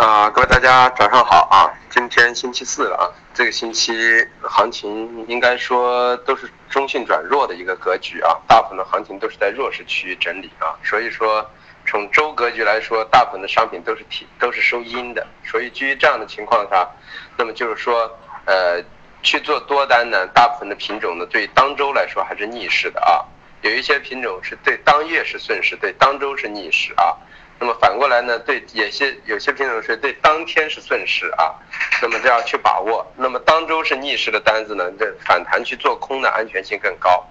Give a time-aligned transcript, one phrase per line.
[0.00, 1.68] 啊，各位大家早上好啊！
[1.90, 3.04] 今天星期四了啊，
[3.34, 3.92] 这个星期
[4.40, 11.46] 行情应该说都是中性转弱的一个格局啊，大部分的行情都是在弱势区域整理啊，所以说
[11.86, 16.88] 从周格局来说，大部分的商品都是提都是收阴的，所以基于这样的情况下，
[17.36, 18.10] 那么就是说
[18.46, 18.82] 呃
[19.22, 23.20] 去做多单呢，大部分的品种呢对当周来说还是逆势的啊，
[23.60, 27.14] 有一些品种是对当月是顺势，对当周是逆势啊。
[27.62, 28.38] 那么反过来呢？
[28.38, 31.54] 对，有些有些品种是对当天是顺势啊，
[32.00, 33.06] 那么这样去把握。
[33.16, 37.22] 那么当周是逆势的单子呢，这反弹去做空的安全性更高，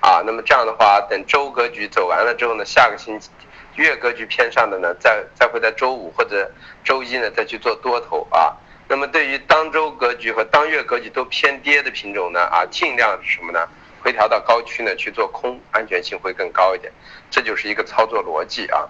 [0.00, 3.30] 啊，那么这样的话，等周格局走完了之后呢，下个星期
[3.76, 6.52] 月格局偏上的呢，再再会在周五或者
[6.84, 8.54] 周一呢再去做多头啊。
[8.88, 13.66] 那么对于当周格局和当月格局都偏跌的品种呢，啊，尽量什么呢？
[14.00, 16.92] 回调到高区呢去做空，安全性会更高一点。
[17.30, 18.86] 这就是一个操作逻辑啊。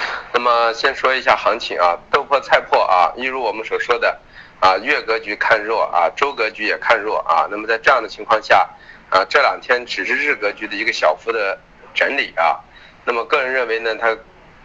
[0.32, 4.18] 那么先说一下行情啊，豆粕菜粕啊，一如我们所说的
[4.60, 7.46] 啊，月格局看弱啊，周格局也看弱啊。
[7.50, 8.68] 那么在这样的情况下
[9.10, 11.58] 啊，这两天只是日格局的一个小幅的
[11.94, 12.60] 整理啊。
[13.04, 14.16] 那么个人认为呢，它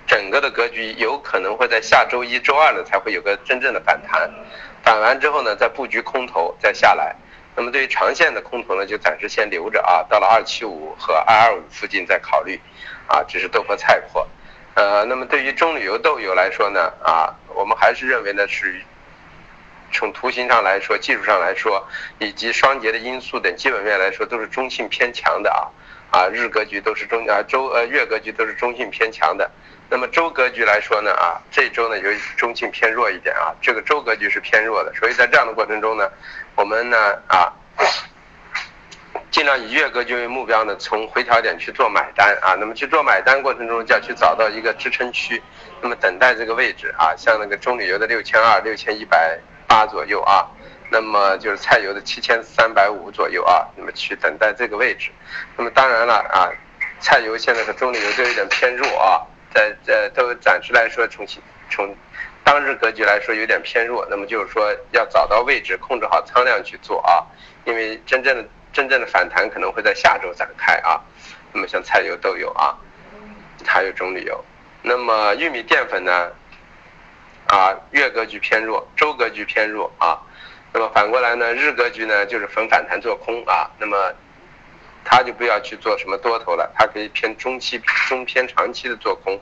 [0.08, 4.30] 整个的格局有可能会在下周一周二呢才会有个真正的反弹，
[4.84, 7.16] 反完之后呢再布局空头再下来。
[7.56, 12.60] 那么对于长线的空头呢，就暂时先留着啊，到了二七五和二二五附近再考虑
[13.08, 14.26] 啊，这是豆粕菜粕。
[14.76, 18.82] 呃，那么对于中旅游豆油来说呢，啊，我们还是认为呢是
[19.94, 21.82] 从图形上来说、技术上来说，
[22.20, 25.72] 以及双节的因素等基本面来说，都是中性偏强的啊，
[26.12, 29.50] 啊，日格局都是中啊周呃月格局都是中性偏强的。
[29.90, 36.12] 那么周格局来说呢，啊，这周呢由于中性偏弱一点啊，这个周格局是偏弱的，所以在这样的过程中呢，
[36.56, 37.54] 我们呢啊。
[39.36, 42.56] 尽量以月格局为目标呢，从回调点去做买单啊。
[42.58, 45.44] 那么去做买单过程中，就要去找到一个支撑区，
[45.82, 50.48] 那么等待这个位置啊，像那个中旅游的六千二、六千一百八左右啊，
[50.90, 55.12] 那么就是菜油的七千三百五左右啊，那么去等待这个位置。
[55.58, 56.48] 那么当然了啊，
[57.02, 59.20] 菜油现在和中旅游都有点偏弱啊，
[59.54, 61.28] 在在都暂时来说，从
[61.70, 61.94] 从
[62.42, 64.08] 当日格局来说有点偏弱。
[64.10, 67.22] 那么就是说要找到位置，控制好仓量去做啊，
[67.66, 68.48] 因为真正的。
[68.76, 71.00] 真正的反弹可能会在下周展开啊，
[71.54, 72.76] 那么像菜油、豆油啊，
[73.66, 74.44] 还有棕榈油，
[74.82, 76.30] 那么玉米淀粉呢，
[77.48, 80.20] 啊月格局偏弱，周格局偏弱啊，
[80.74, 84.14] 那么反过来呢，日格局呢就是逢反弹做空啊，那么
[85.06, 89.40] 它就不要去做什么多头了，它可以偏中期、中偏长期的做空，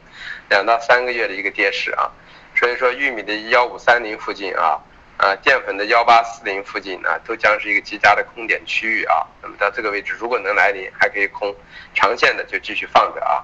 [0.47, 2.11] 两到三个月的一个跌势啊，
[2.55, 4.79] 所以说玉米的幺五三零附近啊。
[5.17, 9.25] 啊，淀粉的幺八四零附近呢，都将是一个极佳的空点区域啊。
[9.41, 11.55] 那么到这个位置，如果能来临，还可以空，
[11.93, 13.43] 长线的就继续放着啊。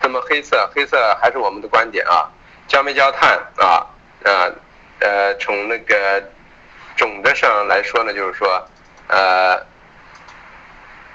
[0.00, 2.30] 那么黑色，黑色还是我们的观点啊，
[2.68, 3.86] 焦煤焦炭啊，
[4.24, 4.52] 啊，
[5.00, 6.22] 呃，从那个
[6.94, 8.68] 总的上来说呢，就是说，
[9.08, 9.56] 呃，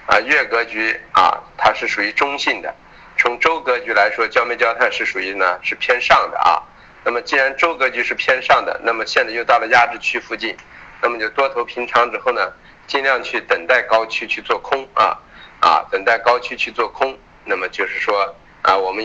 [0.06, 2.68] 啊，月格局啊，它是属于中性的；
[3.16, 6.60] 从周格局来说，焦煤焦炭是属于呢是偏上的啊。
[7.02, 10.54] 那么既然周格局是偏上的，那么现在又到了压制区附近，
[11.02, 12.52] 那么就多头平仓之后呢，
[12.86, 15.18] 尽量去等待高区去做空啊
[15.60, 19.04] 啊，等待高区去做空，那么就是说啊，我们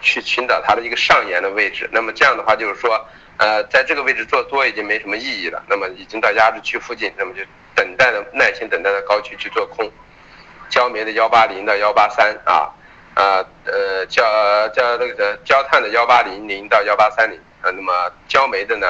[0.00, 1.88] 去寻找它的一个上沿的位置。
[1.92, 3.06] 那么这样的话就是说，
[3.36, 5.62] 呃，在这个位置做多已经没什么意义了。
[5.68, 7.42] 那么已经到压制区附近，那么就
[7.74, 9.90] 等待的耐心等待的高区去做空。
[10.70, 12.72] 焦煤的幺八零到幺八三啊。
[13.18, 14.22] 啊，呃，焦
[14.68, 17.92] 焦那个焦炭的幺八零零到幺八三零，啊，那么
[18.28, 18.86] 焦煤的呢，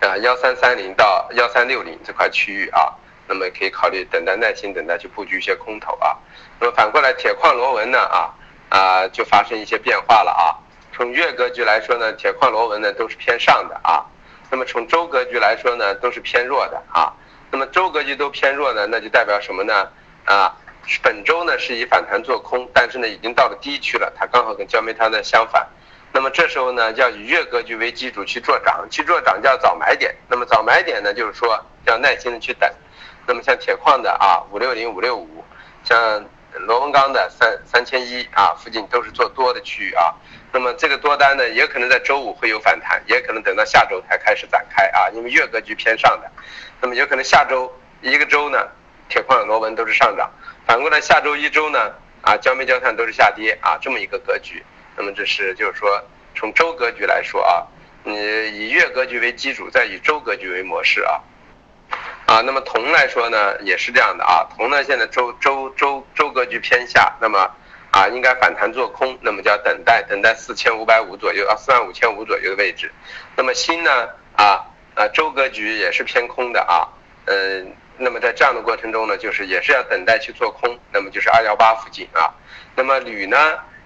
[0.00, 2.92] 啊幺三三零到幺三六零这块区域啊，
[3.28, 6.16] 那么可以考虑等待耐心等待去布局一些空头啊。
[6.58, 8.34] 那么反过来铁矿螺纹呢啊
[8.70, 10.58] 啊就发生一些变化了啊。
[10.92, 14.04] 从月格局来说呢，铁矿螺纹呢都是偏上的啊。
[14.50, 17.12] 那么从周格局来说呢，都是偏弱的啊。
[17.52, 19.88] 那么周格局都偏弱呢，那就代表什么呢？
[20.24, 20.52] 啊？
[21.02, 25.66] 本周呢是以反弹做空，但是呢已经到了低区了，它刚好跟焦煤炭的相反。
[26.12, 30.14] 那么这时候呢要以月格局为基础去做涨，去做涨叫早买点。
[30.28, 32.70] 那么早买点呢就是说要耐心的去等。
[33.26, 35.44] 那么像铁矿的啊五六零五六五，
[35.82, 40.14] 像螺纹钢的三三千一啊附近都是做多的区域啊。
[40.52, 46.30] 那么这个多单呢也可能在周五会有反弹，也可能等到下周才开始展开啊，因为月格局偏上的。
[46.80, 47.72] 那么有可能下周
[48.02, 48.68] 一个周呢
[49.08, 50.30] 铁矿螺纹都是上涨。
[50.66, 51.92] 反过来，下周一周呢，
[52.22, 54.64] 啊，焦煤焦炭都是下跌啊，这么一个格局。
[54.96, 56.02] 那么这是就是说，
[56.34, 57.66] 从周格局来说啊，
[58.04, 61.20] 你以月格局为基础，再以周格局为模式啊，
[62.26, 67.50] 啊，那么铜来说呢，也是这样的啊，铜呢现在周周周周格局偏下，那么
[67.90, 72.90] 啊，应该反弹做空，那么就要等待，等待四千五百五左右啊，四万五千五左右的位置。
[73.36, 74.64] 那么锌呢啊
[74.94, 76.86] 啊周格局也是偏空的啊，
[77.26, 82.32] 嗯，那么在这样的过程中呢，就是也是要等待去做空，那么就是二幺八附近啊。
[82.76, 83.36] 那么铝呢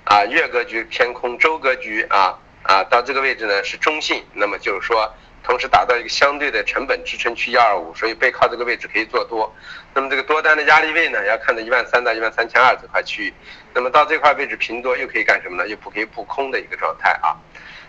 [0.04, 5.12] 啊月格局偏空，周格局啊啊到这个位置呢是中性，那么就是说。
[5.44, 9.50] 同时达到一个相对的成本支撑区幺二五，所以背靠这个位置可以做多。
[9.94, 13.34] 那么这个多单的压力位呢，要看到一万三到一万三千二这块区域。
[13.72, 15.66] 那么到这块位置平多又可以干什么呢？
[15.66, 17.34] 又不可以补空的一个状态啊。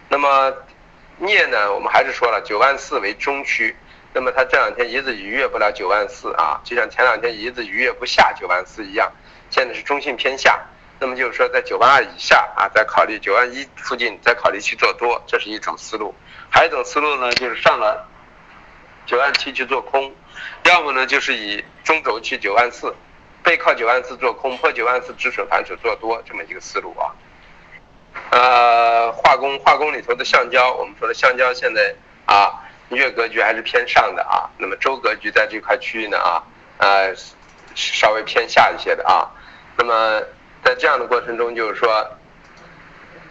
[0.08, 0.54] 那么
[1.18, 3.76] 镍呢，我们还是说了九万四为中区。
[4.14, 9.12] 那么它这两天一直逾越不了九万四啊，就像前两天一直逾越不下九万四一样，
[9.50, 10.60] 现在是中性偏下。
[11.02, 16.14] 那么就是说在九万二以下啊，再考虑九万一附近再考虑去做多，这是一种思路。
[16.50, 18.06] 还有一种思路呢，就是上了
[19.06, 20.14] 九万七去做空，
[20.64, 22.94] 要么呢就是以中轴去九万四，
[23.44, 27.16] 背靠九万四做空，破九万四止损反手做多这么一个思路啊。
[28.32, 31.96] 呃，化工化工里头的橡胶，我们说的橡胶现在
[32.26, 32.60] 啊
[32.90, 36.44] 月格局还是偏上的啊，那么周格局在这块区域呢啊
[36.78, 37.14] 呃
[37.76, 39.30] 稍微偏下一些的啊。
[39.78, 40.22] 那么
[40.64, 42.06] 在这样的过程中，就是说。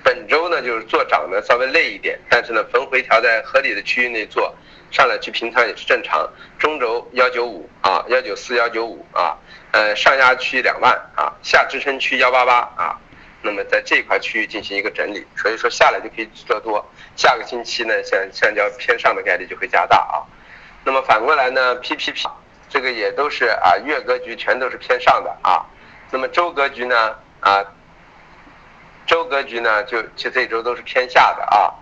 [0.04, 4.54] 本周呢，就是做涨的稍微累一点，但是呢，逢回调在合理的区域内做，
[4.90, 6.26] 上来去平仓也是正常。
[6.56, 9.36] 中轴幺九五啊，幺九四幺九五啊，
[9.72, 12.98] 呃，上压区两万啊，下支撑区幺八八啊，
[13.42, 16.84] 那么在这块区域进行一个整理，所以说下来就可以做多。
[17.16, 20.26] 下个星期呢，像橡胶偏上的概率就会加大啊。
[20.84, 22.28] 那么反过来呢，P P P
[22.68, 25.64] 这个也都是啊，月格局全都是偏上的啊。
[26.10, 27.64] 那么周格局呢啊。
[29.06, 31.72] 周格局呢，就就这周都是偏下的啊。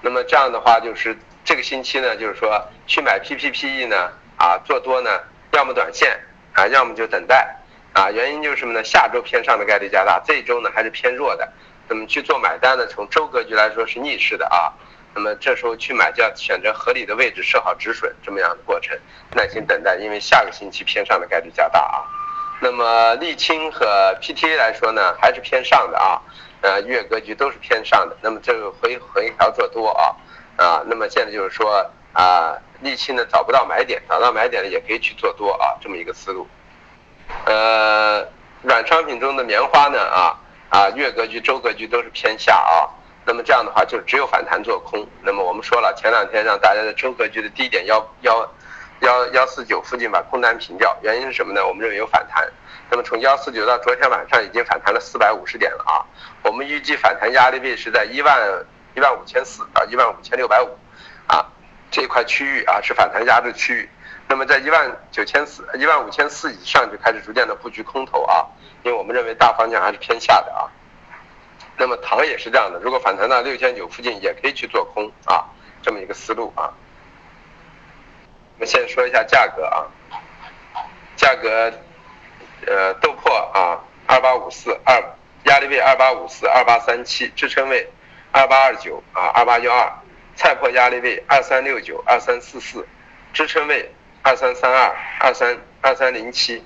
[0.00, 5.10] 那么这样的话，就是这个星期呢，就是说去买 PPPE 呢，啊做多呢，
[5.52, 6.18] 要么短线
[6.54, 7.56] 啊，要么就等待
[7.98, 8.10] 啊。
[8.10, 8.84] 原因就是什么呢？
[8.84, 11.48] 下周偏上的概率加大，这一周呢还是偏弱的。
[11.88, 14.72] 那么去做买单呢，从周格局来说是逆势的啊。
[15.14, 18.96] 那么这时候去买就要选择合理的位置设好止损，这么样的过程，
[19.34, 22.04] 耐心等待，因为下个星期偏上的概率加大啊。
[22.60, 23.86] 那么沥青和
[24.20, 26.20] PTA 来说呢，还是偏上的啊，
[26.60, 28.16] 呃，月格局都是偏上的。
[28.20, 30.14] 那么这个回回调做多啊，
[30.56, 36.46] 啊，那么现在就是说啊，沥青呢找不到买点，找到买点呢也可以去做多啊，这么一个思路。
[37.44, 38.26] 呃，
[38.62, 40.38] 软商品中的棉花呢啊
[40.70, 42.88] 啊，月格局、周格局都是偏下啊，
[43.24, 45.06] 那么这样的话就只有反弹做空。
[45.22, 48.48] 那么我们说了，前两天让大家的周格局的低点幺幺。
[49.02, 51.64] 幺幺四九附近把空单平掉，原因是什么呢？
[51.64, 52.44] 我们认为有反弹。
[52.90, 56.02] 那么从幺四九到昨天晚上已经反弹了四百五十点了啊。
[56.42, 58.36] 我们预计反弹压力位是在一万
[58.96, 60.76] 一万五千四到一万五千六百五，
[61.28, 61.46] 啊，
[61.92, 63.88] 这块区域啊是反弹压制区域。
[64.28, 68.44] 那么在一万九千四、一万五千四以上就开始逐渐的布局空头啊，
[68.82, 70.68] 因为我们认为大方向还是偏下的啊。
[71.78, 75.46] 那么糖也是这样的，如果反弹到六千九附近也可以去做空啊，
[75.80, 76.70] 这么一个思路啊。
[78.54, 79.86] 我们先说一下价格啊，
[81.16, 81.72] 价格，
[82.66, 85.02] 呃，豆粕啊，二八五四二，
[85.44, 87.88] 压力位二八五四二八三七，支撑位
[88.32, 89.90] 二八二九啊二八幺二，
[90.34, 92.86] 菜粕压力位二三六九二三四四，
[93.32, 93.90] 支撑位
[94.28, 96.62] 二三三二二三二三零七，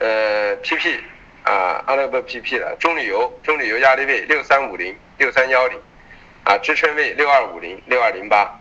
[0.00, 0.98] 呃，PP
[1.44, 5.80] 啊，阿拉伯 PP 的中铝油，中铝油压力位六三五零六三幺零，
[6.42, 8.58] 啊，支撑位六二五零六二零八。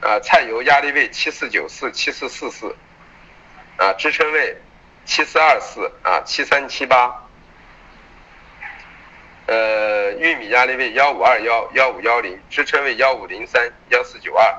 [0.00, 2.74] 啊，菜油压力位七四九四七四四四，
[3.76, 4.56] 啊，支撑位
[5.04, 7.24] 七四二四啊七三七八，
[9.46, 14.56] 呃，玉米压力位幺五二幺幺五幺零，支撑位幺五零三幺四九二，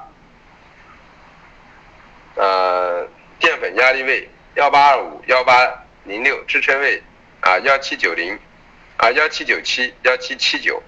[2.40, 3.06] 呃，
[3.40, 7.04] 淀粉压力位幺八二五幺八零六，支撑位
[7.42, 8.40] 啊幺七九零
[8.98, 10.82] 啊幺七九七幺七七九，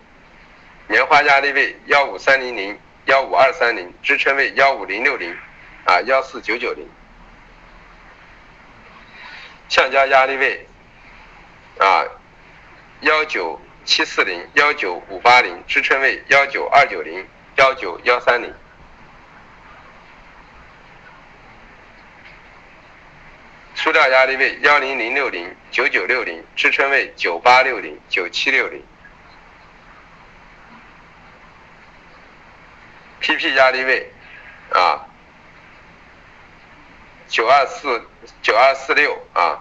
[0.88, 2.79] 棉花压力位幺五三零零。
[3.05, 5.36] 幺五二三零支撑位幺五零六零，
[5.86, 6.88] 啊幺四九九零，
[9.67, 10.67] 橡胶压力位
[11.79, 12.05] 啊
[13.01, 18.53] 幺九七四零幺九五八零支撑位幺九二九零幺九幺三零，
[23.91, 28.81] 塑料压力位幺零零六零九九六零支撑位九八六零九七六零。
[33.19, 34.10] PP 压力位，
[34.69, 35.05] 啊，
[37.27, 38.07] 九二四
[38.41, 39.60] 九二四六啊，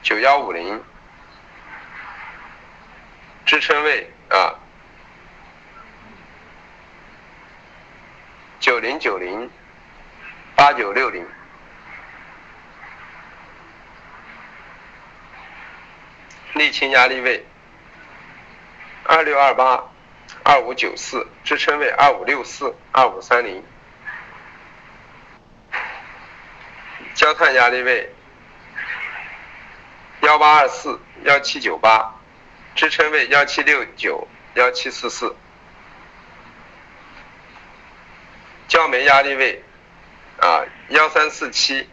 [0.00, 0.80] 九幺五零，
[3.44, 4.54] 支撑位啊，
[8.60, 9.50] 九零九零，
[10.54, 11.26] 八九六零。
[16.54, 17.44] 沥青压力位
[19.02, 19.90] 二六二八、
[20.44, 23.62] 二五九四，支撑位二五六四、二五三零。
[27.14, 28.14] 焦炭压力位
[30.22, 32.14] 幺八二四、幺七九八，
[32.76, 35.34] 支撑位幺七六九、幺七四四。
[38.68, 39.62] 焦煤压力位
[40.40, 41.88] 啊幺三四七、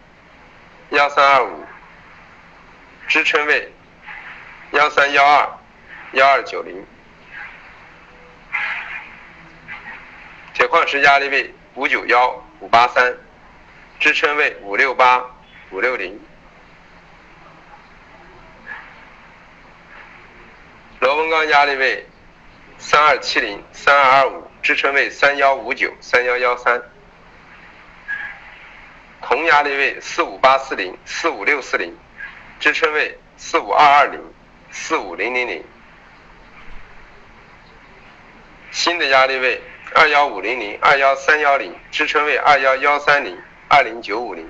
[0.91, 1.65] 幺三二五，
[3.07, 3.73] 支撑位
[4.71, 5.49] 幺三幺二、
[6.13, 6.85] 幺二九零。
[10.53, 13.15] 铁矿石压力位五九幺、五八三。
[13.99, 15.23] 支撑位五六八
[15.69, 16.19] 五六零，
[20.99, 22.07] 螺纹钢压力位
[22.79, 26.81] 三二七零三二二五，支撑位三幺五九三幺幺三，
[29.21, 31.95] 铜压力位四五八四零四五六四零，
[32.59, 34.19] 支撑位四五二二零。
[34.71, 35.63] 四五零零零，
[38.71, 39.61] 锌的压力位
[39.93, 43.37] 二幺五零零二幺三幺零，支撑位二幺幺三零。
[43.73, 44.49] 二零九五零，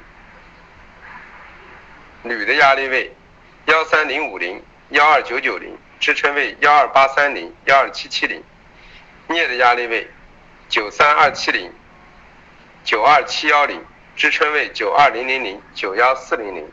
[2.23, 3.15] 铝的压力位
[3.65, 8.43] 幺三零五零幺二九九零，支撑位幺二八三零幺二七七零，
[9.27, 10.09] 镍的压力位
[10.69, 11.71] 九三二七零
[12.83, 13.85] 九二七幺零，
[14.15, 16.67] 支撑位九二零零零九幺四零零。